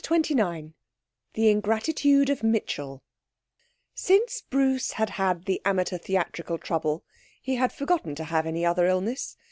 [0.03, 0.73] CHAPTER XXIX
[1.35, 3.03] The Ingratitude of Mitchell
[3.93, 7.03] Since Bruce had had the amateur theatrical trouble,
[7.39, 9.37] he had forgotten to have any other illness.